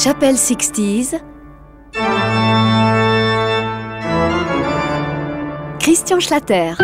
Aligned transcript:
Chapelle 0.00 0.36
60s. 0.36 1.20
Christian 5.80 6.20
Schlatter. 6.20 6.74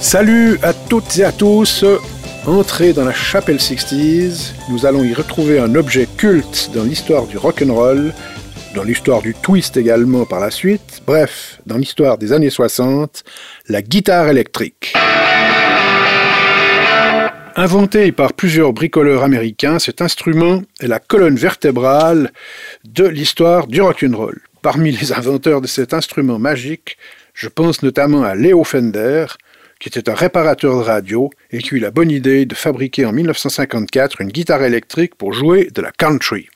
Salut 0.00 0.60
à 0.62 0.72
toutes 0.72 1.18
et 1.18 1.24
à 1.24 1.32
tous. 1.32 1.84
Entrez 2.46 2.92
dans 2.92 3.04
la 3.04 3.12
chapelle 3.12 3.56
60s. 3.56 4.52
Nous 4.70 4.86
allons 4.86 5.02
y 5.02 5.12
retrouver 5.14 5.58
un 5.58 5.74
objet 5.74 6.06
culte 6.16 6.70
dans 6.72 6.84
l'histoire 6.84 7.26
du 7.26 7.38
rock'n'roll, 7.38 8.14
dans 8.76 8.84
l'histoire 8.84 9.20
du 9.20 9.34
twist 9.34 9.76
également 9.76 10.26
par 10.26 10.38
la 10.38 10.52
suite. 10.52 11.02
Bref, 11.04 11.60
dans 11.66 11.76
l'histoire 11.76 12.18
des 12.18 12.32
années 12.32 12.50
60, 12.50 13.24
la 13.68 13.82
guitare 13.82 14.28
électrique. 14.28 14.94
Inventé 17.60 18.12
par 18.12 18.34
plusieurs 18.34 18.72
bricoleurs 18.72 19.24
américains, 19.24 19.80
cet 19.80 20.00
instrument 20.00 20.62
est 20.80 20.86
la 20.86 21.00
colonne 21.00 21.34
vertébrale 21.34 22.30
de 22.84 23.04
l'histoire 23.04 23.66
du 23.66 23.82
rock'n'roll. 23.82 24.40
Parmi 24.62 24.92
les 24.92 25.12
inventeurs 25.12 25.60
de 25.60 25.66
cet 25.66 25.92
instrument 25.92 26.38
magique, 26.38 26.98
je 27.34 27.48
pense 27.48 27.82
notamment 27.82 28.22
à 28.22 28.36
Leo 28.36 28.62
Fender, 28.62 29.26
qui 29.80 29.88
était 29.88 30.08
un 30.08 30.14
réparateur 30.14 30.76
de 30.76 30.84
radio 30.84 31.30
et 31.50 31.58
qui 31.58 31.74
eut 31.74 31.80
la 31.80 31.90
bonne 31.90 32.12
idée 32.12 32.46
de 32.46 32.54
fabriquer 32.54 33.06
en 33.06 33.12
1954 33.12 34.20
une 34.20 34.28
guitare 34.28 34.62
électrique 34.62 35.16
pour 35.16 35.32
jouer 35.32 35.68
de 35.74 35.82
la 35.82 35.90
country. 35.90 36.48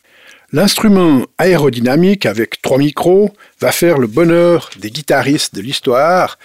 L'instrument 0.55 1.23
aérodynamique 1.39 2.27
avec 2.27 2.61
trois 2.61 2.77
micros 2.77 3.31
va 3.59 3.73
faire 3.73 3.97
le 3.97 4.07
bonheur 4.07 4.69
des 4.79 4.91
guitaristes 4.91 5.55
de 5.55 5.63
l'histoire, 5.63 6.39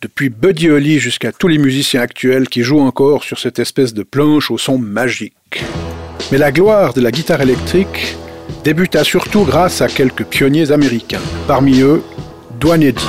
depuis 0.00 0.30
Buddy 0.30 0.70
Holly 0.70 0.98
jusqu'à 0.98 1.32
tous 1.32 1.48
les 1.48 1.58
musiciens 1.58 2.00
actuels 2.00 2.48
qui 2.48 2.62
jouent 2.62 2.80
encore 2.80 3.24
sur 3.24 3.38
cette 3.38 3.58
espèce 3.58 3.92
de 3.92 4.04
planche 4.04 4.50
au 4.50 4.56
son 4.56 4.78
magique. 4.78 5.64
Mais 6.30 6.38
la 6.38 6.50
gloire 6.50 6.94
de 6.94 7.02
la 7.02 7.10
guitare 7.10 7.42
électrique 7.42 8.16
débuta 8.64 9.04
surtout 9.04 9.44
grâce 9.44 9.82
à 9.82 9.88
quelques 9.88 10.24
pionniers 10.24 10.70
américains, 10.70 11.20
parmi 11.46 11.82
eux 11.82 12.02
Duane 12.58 12.82
Eddy. 12.82 13.04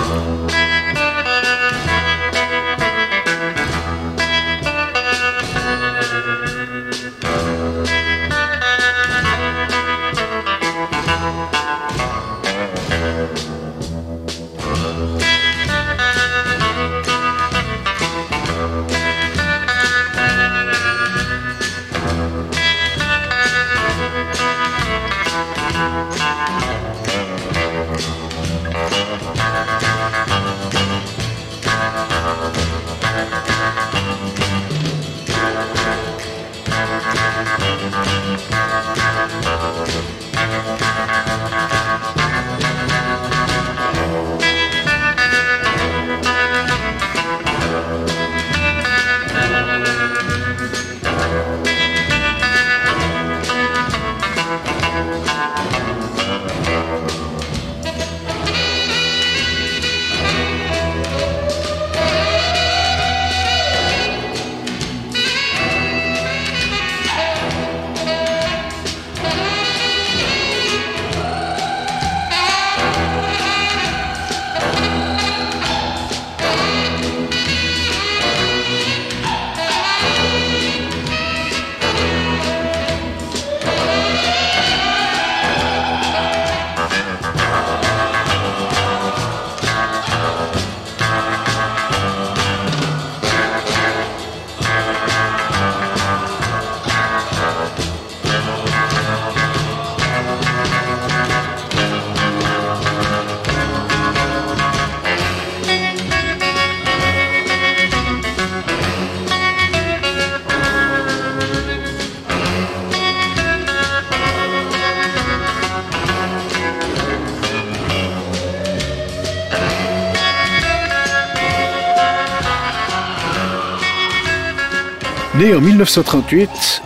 Né 125.44 125.54
en 125.54 125.60
1938, 125.60 126.82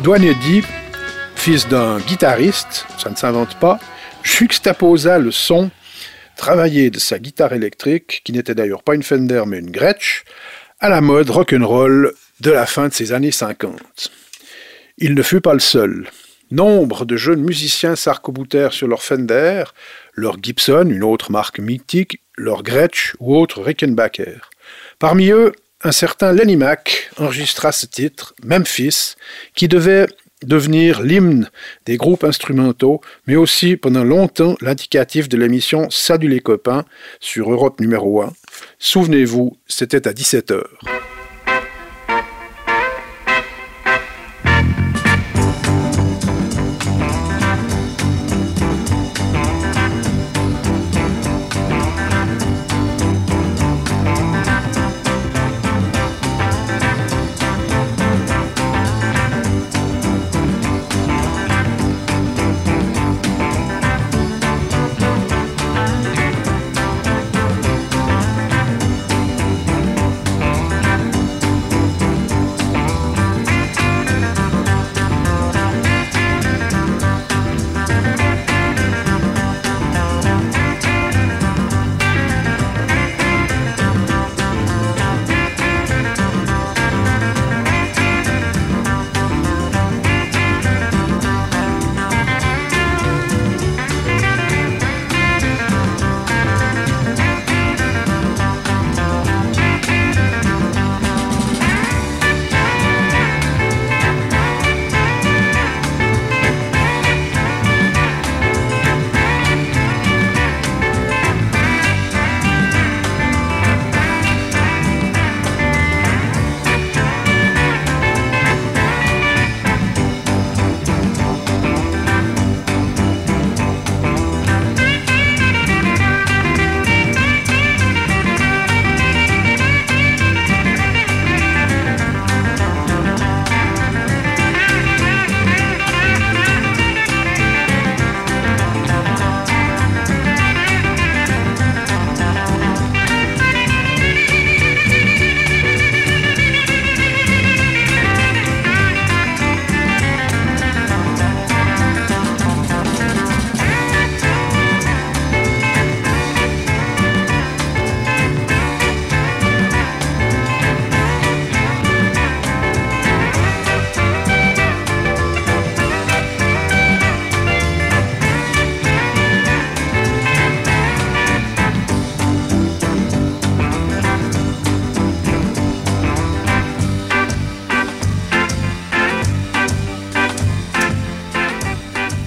Duane 0.00 0.24
Eddy, 0.24 0.62
fils 1.34 1.66
d'un 1.66 1.98
guitariste, 2.00 2.84
ça 2.98 3.08
ne 3.08 3.16
s'invente 3.16 3.58
pas, 3.58 3.80
juxtaposa 4.22 5.18
le 5.18 5.30
son 5.30 5.70
travaillé 6.36 6.90
de 6.90 6.98
sa 6.98 7.18
guitare 7.18 7.54
électrique, 7.54 8.20
qui 8.22 8.32
n'était 8.32 8.54
d'ailleurs 8.54 8.82
pas 8.82 8.96
une 8.96 9.02
Fender 9.02 9.44
mais 9.46 9.60
une 9.60 9.70
Gretsch, 9.70 10.24
à 10.78 10.90
la 10.90 11.00
mode 11.00 11.30
rock'n'roll 11.30 12.12
de 12.40 12.50
la 12.50 12.66
fin 12.66 12.88
de 12.88 12.92
ces 12.92 13.12
années 13.12 13.32
50. 13.32 13.80
Il 14.98 15.14
ne 15.14 15.22
fut 15.22 15.40
pas 15.40 15.54
le 15.54 15.60
seul. 15.60 16.10
Nombre 16.50 17.06
de 17.06 17.16
jeunes 17.16 17.40
musiciens 17.40 17.96
s'arc-boutèrent 17.96 18.74
sur 18.74 18.88
leur 18.88 19.02
Fender, 19.02 19.64
leur 20.12 20.36
Gibson, 20.42 20.86
une 20.90 21.04
autre 21.04 21.32
marque 21.32 21.60
mythique, 21.60 22.20
leur 22.36 22.62
Gretsch 22.62 23.14
ou 23.20 23.34
autre 23.34 23.62
Rickenbacker. 23.62 24.50
Parmi 24.98 25.30
eux, 25.30 25.52
un 25.84 25.92
certain 25.92 26.32
Lenny 26.32 26.56
Mac 26.56 27.10
enregistra 27.16 27.72
ce 27.72 27.86
titre, 27.86 28.34
Memphis, 28.44 29.14
qui 29.54 29.68
devait 29.68 30.06
devenir 30.44 31.02
l'hymne 31.02 31.50
des 31.86 31.96
groupes 31.96 32.24
instrumentaux, 32.24 33.00
mais 33.26 33.36
aussi 33.36 33.76
pendant 33.76 34.04
longtemps 34.04 34.56
l'indicatif 34.60 35.28
de 35.28 35.36
l'émission 35.36 35.88
Salut 35.90 36.28
les 36.28 36.40
copains 36.40 36.84
sur 37.20 37.50
Europe 37.50 37.80
numéro 37.80 38.22
1. 38.22 38.32
Souvenez-vous, 38.78 39.56
c'était 39.66 40.08
à 40.08 40.12
17h. 40.12 40.62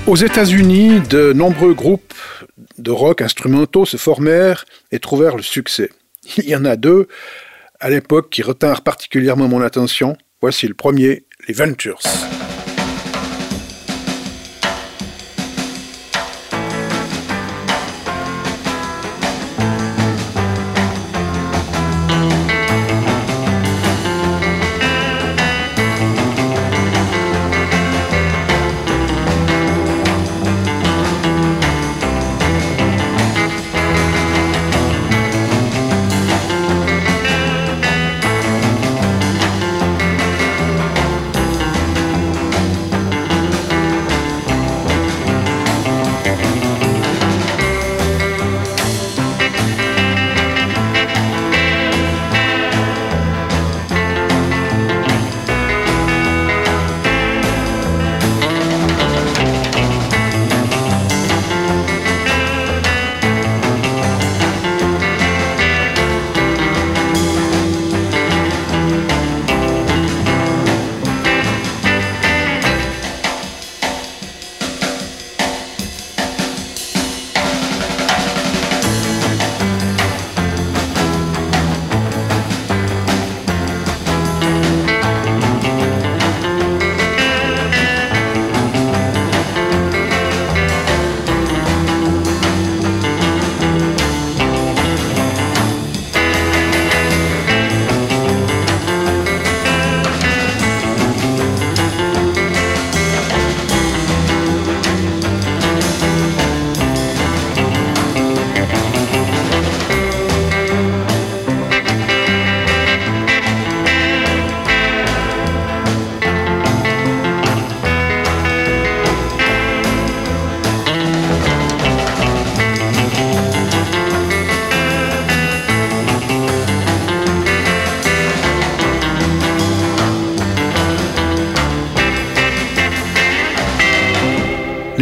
Aux 0.08 0.16
États-Unis, 0.16 1.00
de 1.10 1.34
nombreux 1.34 1.74
groupes 1.74 2.14
de 2.78 2.92
rock 2.92 3.22
instrumentaux 3.22 3.86
se 3.86 3.98
formèrent 3.98 4.66
et 4.92 5.00
trouvèrent 5.00 5.36
le 5.36 5.42
succès. 5.42 5.90
Il 6.38 6.46
y 6.46 6.56
en 6.56 6.64
a 6.64 6.76
deux 6.76 7.08
à 7.80 7.90
l'époque 7.90 8.30
qui 8.30 8.44
retinrent 8.44 8.84
particulièrement 8.84 9.48
mon 9.48 9.62
attention. 9.62 10.16
Voici 10.42 10.68
le 10.68 10.76
premier, 10.76 11.26
les 11.48 11.56
Ventures. 11.56 12.00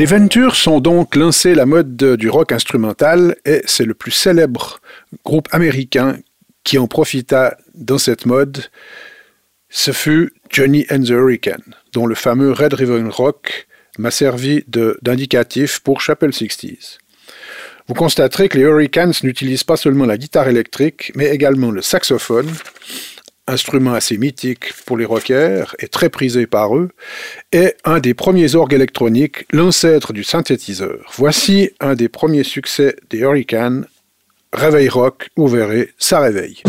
Les 0.03 0.07
Ventures 0.07 0.57
sont 0.57 0.81
donc 0.81 1.15
lancés 1.15 1.55
la 1.55 1.65
mode 1.65 1.95
du 1.95 2.29
rock 2.29 2.51
instrumental 2.51 3.37
et 3.45 3.61
c'est 3.63 3.85
le 3.85 3.93
plus 3.93 4.11
célèbre 4.11 4.81
groupe 5.23 5.47
américain 5.53 6.17
qui 6.65 6.77
en 6.77 6.87
profita 6.87 7.55
dans 7.73 7.97
cette 7.97 8.25
mode. 8.25 8.65
Ce 9.69 9.91
fut 9.93 10.33
Johnny 10.49 10.85
and 10.91 11.03
the 11.03 11.11
Hurricane, 11.11 11.73
dont 11.93 12.05
le 12.05 12.15
fameux 12.15 12.51
Red 12.51 12.73
River 12.73 13.01
Rock 13.11 13.65
m'a 13.97 14.11
servi 14.11 14.65
d'indicatif 14.67 15.79
pour 15.79 16.01
Chapel 16.01 16.33
Sixties. 16.33 16.97
Vous 17.87 17.93
constaterez 17.93 18.49
que 18.49 18.57
les 18.57 18.65
Hurricanes 18.65 19.13
n'utilisent 19.23 19.63
pas 19.63 19.77
seulement 19.77 20.05
la 20.05 20.17
guitare 20.17 20.49
électrique, 20.49 21.13
mais 21.15 21.27
également 21.27 21.71
le 21.71 21.81
saxophone, 21.81 22.51
instrument 23.47 23.93
assez 23.93 24.17
mythique 24.17 24.73
pour 24.85 24.97
les 24.97 25.05
rockers 25.05 25.75
et 25.79 25.87
très 25.87 26.09
prisé 26.09 26.47
par 26.47 26.75
eux, 26.77 26.89
est 27.51 27.77
un 27.83 27.99
des 27.99 28.13
premiers 28.13 28.55
orgues 28.55 28.73
électroniques, 28.73 29.45
l'ancêtre 29.51 30.13
du 30.13 30.23
synthétiseur. 30.23 31.11
Voici 31.15 31.71
un 31.79 31.95
des 31.95 32.09
premiers 32.09 32.43
succès 32.43 32.95
des 33.09 33.19
Hurricanes, 33.19 33.85
Réveil 34.53 34.87
rock, 34.87 35.29
vous 35.35 35.47
verrez, 35.47 35.89
ça 35.97 36.19
réveille. 36.19 36.61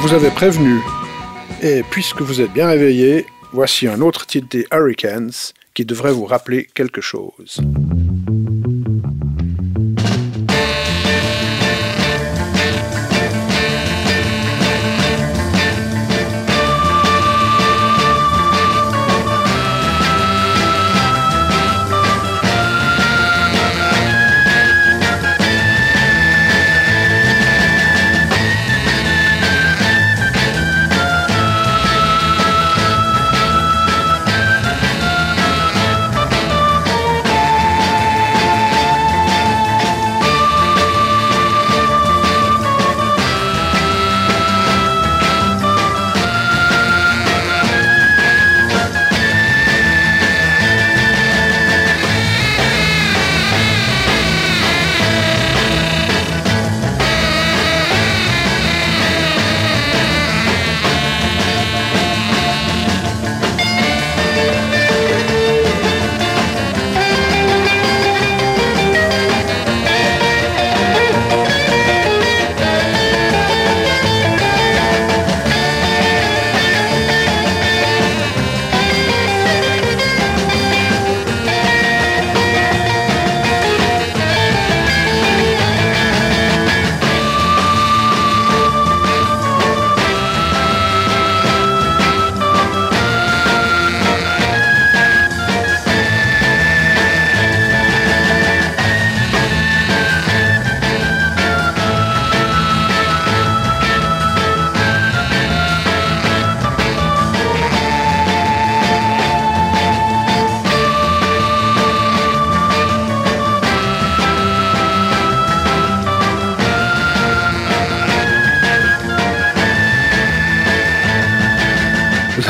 Vous 0.00 0.14
avais 0.14 0.30
prévenu. 0.30 0.80
Et 1.62 1.82
puisque 1.90 2.22
vous 2.22 2.40
êtes 2.40 2.52
bien 2.52 2.68
réveillé, 2.68 3.26
voici 3.52 3.86
un 3.86 4.00
autre 4.00 4.24
titre 4.24 4.48
des 4.48 4.66
Hurricanes 4.72 5.30
qui 5.74 5.84
devrait 5.84 6.12
vous 6.12 6.24
rappeler 6.24 6.66
quelque 6.74 7.02
chose. 7.02 7.60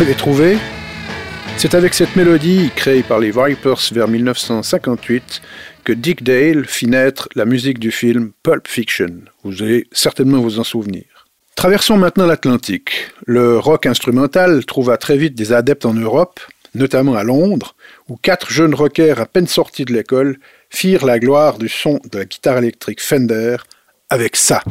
Avez 0.01 0.15
trouvé 0.15 0.57
C'est 1.59 1.75
avec 1.75 1.93
cette 1.93 2.17
mélodie, 2.17 2.71
créée 2.75 3.03
par 3.03 3.19
les 3.19 3.31
Vipers 3.31 3.93
vers 3.93 4.09
1958, 4.09 5.43
que 5.85 5.93
Dick 5.93 6.23
Dale 6.23 6.65
fit 6.65 6.87
naître 6.87 7.29
la 7.35 7.45
musique 7.45 7.79
du 7.79 7.91
film 7.91 8.33
Pulp 8.43 8.67
Fiction. 8.67 9.21
Vous 9.45 9.63
allez 9.63 9.87
certainement 9.93 10.41
vous 10.41 10.59
en 10.59 10.65
souvenir. 10.65 11.05
Traversons 11.55 11.99
maintenant 11.99 12.27
l'Atlantique. 12.27 13.09
Le 13.27 13.59
rock 13.59 13.85
instrumental 13.85 14.65
trouva 14.65 14.97
très 14.97 15.19
vite 15.19 15.35
des 15.35 15.53
adeptes 15.53 15.85
en 15.85 15.93
Europe, 15.93 16.41
notamment 16.75 17.15
à 17.15 17.23
Londres, 17.23 17.75
où 18.09 18.17
quatre 18.17 18.51
jeunes 18.51 18.75
rockers 18.75 19.21
à 19.21 19.27
peine 19.27 19.49
sortis 19.49 19.85
de 19.85 19.93
l'école 19.93 20.39
firent 20.71 21.05
la 21.05 21.19
gloire 21.19 21.59
du 21.59 21.69
son 21.69 22.01
de 22.11 22.21
la 22.21 22.25
guitare 22.25 22.57
électrique 22.57 23.03
Fender 23.03 23.57
avec 24.09 24.37
ça. 24.37 24.63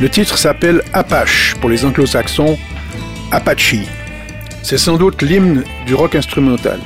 Le 0.00 0.08
titre 0.08 0.38
s'appelle 0.38 0.84
Apache 0.92 1.56
pour 1.60 1.68
les 1.68 1.84
anglo-saxons, 1.84 2.56
Apache. 3.32 3.74
C'est 4.62 4.78
sans 4.78 4.96
doute 4.96 5.22
l'hymne 5.22 5.64
du 5.86 5.96
rock 5.96 6.14
instrumental, 6.14 6.78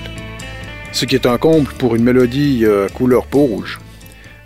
ce 0.93 1.05
qui 1.05 1.15
est 1.15 1.27
un 1.27 1.37
comble 1.37 1.71
pour 1.75 1.95
une 1.95 2.05
mélodie 2.05 2.63
euh, 2.65 2.89
couleur 2.89 3.27
peau 3.27 3.41
rouge. 3.41 3.81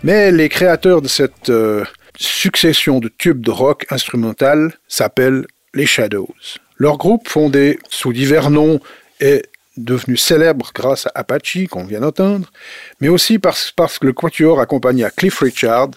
Mais 0.03 0.33
les 0.33 0.49
créateurs 0.49 1.01
de 1.01 1.07
cette 1.07 1.49
euh, 1.49 1.85
succession 2.17 2.99
de 2.99 3.07
tubes 3.07 3.39
de 3.39 3.51
rock 3.51 3.85
instrumental 3.89 4.73
s'appellent 4.89 5.47
les 5.73 5.85
Shadows. 5.85 6.35
Leur 6.75 6.97
groupe, 6.97 7.29
fondé 7.29 7.79
sous 7.87 8.11
divers 8.11 8.49
noms, 8.49 8.81
est 9.21 9.45
devenu 9.77 10.17
célèbre 10.17 10.71
grâce 10.75 11.05
à 11.07 11.11
Apache, 11.15 11.67
qu'on 11.69 11.85
vient 11.85 12.01
d'entendre, 12.01 12.51
mais 12.99 13.07
aussi 13.07 13.39
parce, 13.39 13.71
parce 13.71 13.97
que 13.97 14.07
le 14.07 14.13
quatuor 14.13 14.59
accompagna 14.59 15.09
Cliff 15.09 15.39
Richard, 15.39 15.91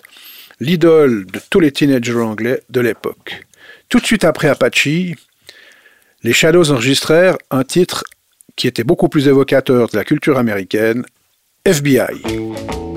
l'idole 0.61 1.27
de 1.27 1.41
tous 1.51 1.61
les 1.61 1.73
teenagers 1.73 2.13
anglais 2.15 2.63
de 2.69 2.81
l'époque. 2.81 3.47
Tout 3.89 3.99
de 3.99 4.07
suite 4.07 4.25
après 4.25 4.49
Apache, 4.49 4.87
les 6.23 6.33
Shadows 6.33 6.71
enregistrèrent 6.71 7.39
un 7.51 7.65
titre 7.65 8.05
qui 8.57 8.69
était 8.69 8.85
beaucoup 8.85 9.09
plus 9.09 9.27
évocateur 9.27 9.89
de 9.89 9.97
la 9.97 10.05
culture 10.05 10.39
américaine, 10.39 11.05
FBI. 11.65 12.90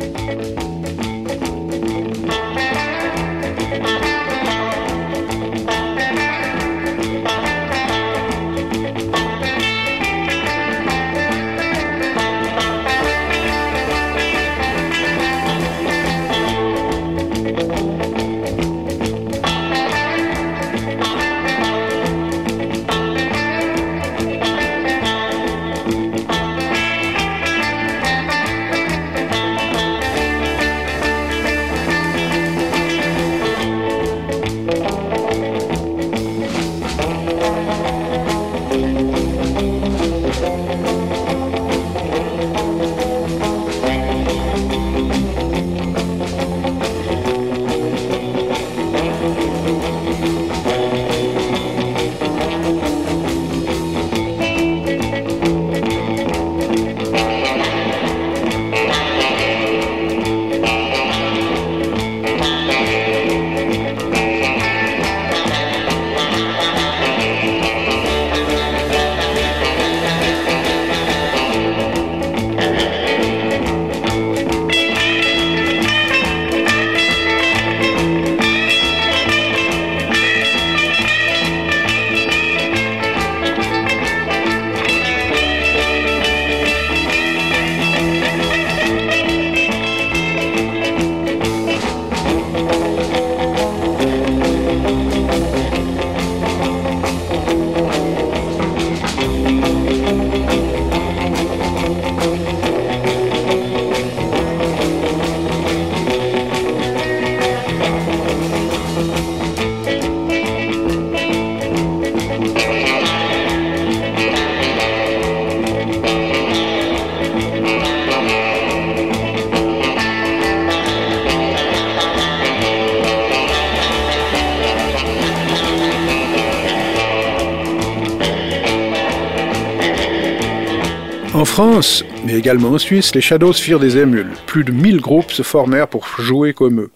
France, 131.53 132.03
mais 132.25 132.33
également 132.33 132.71
en 132.71 132.79
Suisse, 132.79 133.13
les 133.13 133.21
Shadows 133.21 133.53
firent 133.53 133.79
des 133.79 133.99
émules. 133.99 134.31
Plus 134.47 134.63
de 134.63 134.71
1000 134.71 134.99
groupes 134.99 135.31
se 135.31 135.43
formèrent 135.43 135.87
pour 135.87 136.07
jouer 136.19 136.51
comme 136.51 136.81
eux. 136.81 136.91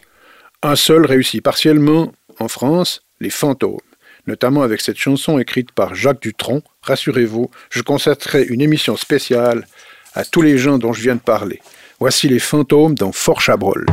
Un 0.64 0.76
seul 0.76 1.06
réussit 1.06 1.44
partiellement 1.44 2.12
en 2.40 2.48
France, 2.48 3.04
les 3.20 3.30
Fantômes, 3.30 3.78
notamment 4.26 4.64
avec 4.64 4.82
cette 4.82 4.98
chanson 4.98 5.38
écrite 5.38 5.72
par 5.74 5.94
Jacques 5.94 6.24
Dutronc. 6.24 6.64
Rassurez-vous, 6.82 7.52
je 7.70 7.84
consacrerai 7.84 8.46
une 8.46 8.62
émission 8.62 8.98
spéciale 8.98 9.68
à 10.16 10.26
tous 10.26 10.42
les 10.42 10.58
gens 10.58 10.80
dont 10.80 10.92
je 10.92 11.04
viens 11.04 11.16
de 11.16 11.22
parler. 11.22 11.60
Voici 12.00 12.28
les 12.28 12.40
Fantômes 12.40 12.96
dans 12.96 13.12
Fort 13.12 13.42
Chabrol. 13.42 13.86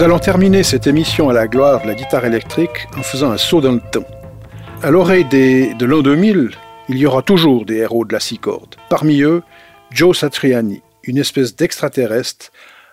Nous 0.00 0.06
allons 0.06 0.18
terminer 0.18 0.62
cette 0.62 0.86
émission 0.86 1.28
à 1.28 1.34
la 1.34 1.46
gloire 1.46 1.82
de 1.82 1.86
la 1.86 1.94
guitare 1.94 2.24
électrique 2.24 2.88
en 2.96 3.02
faisant 3.02 3.32
un 3.32 3.36
saut 3.36 3.60
dans 3.60 3.72
le 3.72 3.82
temps. 3.92 4.06
À 4.82 4.90
l'oreille 4.90 5.26
de 5.26 5.84
l'an 5.84 6.00
2000, 6.00 6.52
il 6.88 6.96
y 6.96 7.04
aura 7.04 7.20
toujours 7.20 7.66
des 7.66 7.76
héros 7.76 8.06
de 8.06 8.14
la 8.14 8.18
six 8.18 8.38
cordes. 8.38 8.76
Parmi 8.88 9.20
eux, 9.20 9.42
Joe 9.90 10.16
Satriani, 10.16 10.80
une 11.04 11.18
espèce 11.18 11.54
d'extraterrestre, 11.54 12.50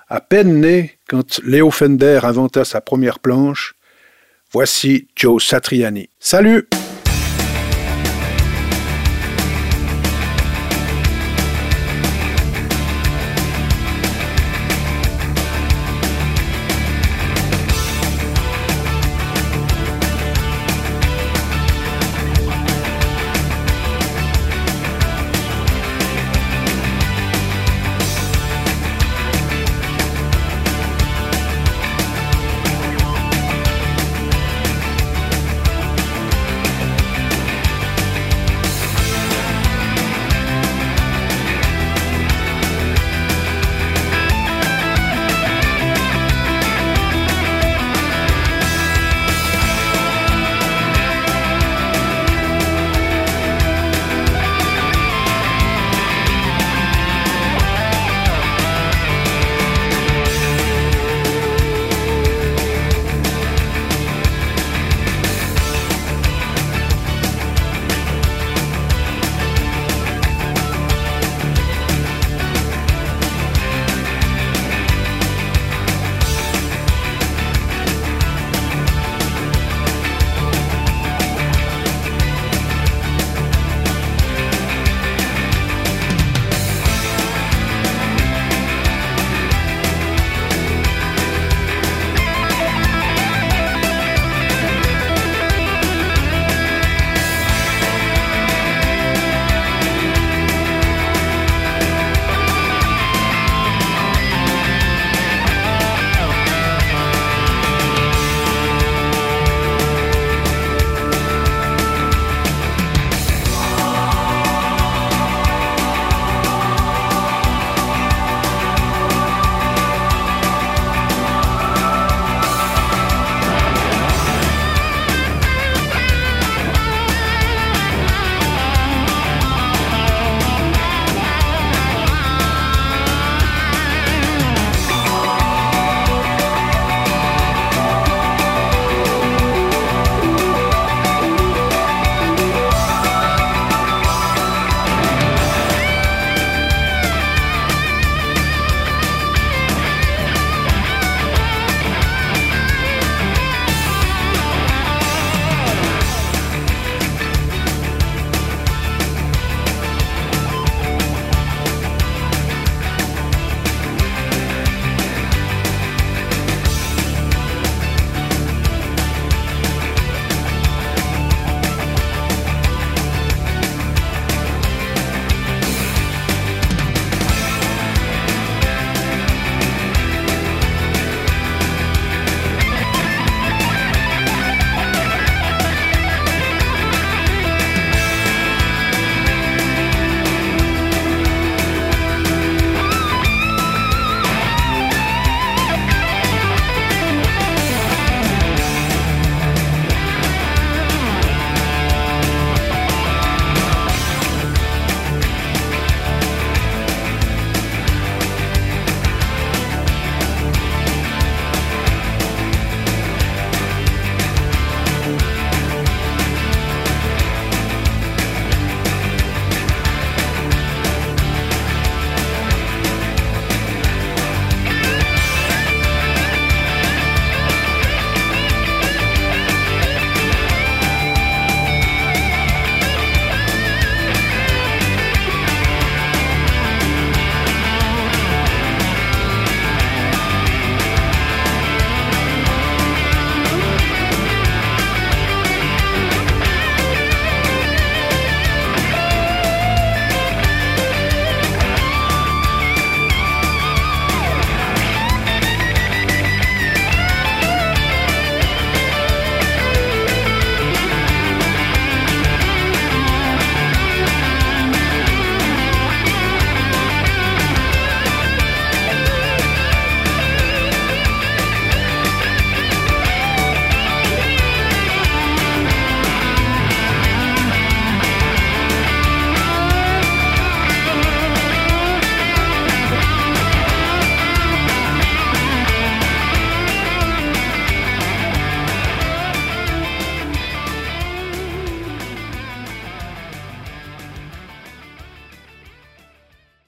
à 0.09 0.19
peine 0.19 0.59
né 0.59 0.99
quand 1.07 1.39
Léo 1.45 1.71
Fender 1.71 2.19
inventa 2.23 2.65
sa 2.65 2.81
première 2.81 3.19
planche. 3.19 3.75
Voici 4.51 5.07
Joe 5.15 5.41
Satriani. 5.41 6.09
Salut 6.19 6.67